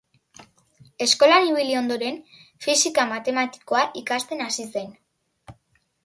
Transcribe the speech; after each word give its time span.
Eskolan 1.05 1.43
ibili 1.49 1.75
ondoren, 1.81 2.15
fisika 2.67 3.05
matematikoa 3.11 3.83
ikasten 4.01 4.41
hasi 4.47 4.65
zen. 4.77 4.89